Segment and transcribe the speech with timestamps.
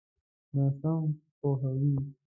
[0.55, 1.01] ناسم
[1.39, 1.95] پوهاوی.